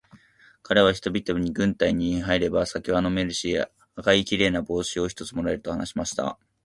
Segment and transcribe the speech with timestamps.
[0.63, 3.63] かれは人々に、軍隊に入れば酒は飲めるし、
[3.95, 6.39] 赤いきれいな帽子を一つ貰える、と話しました。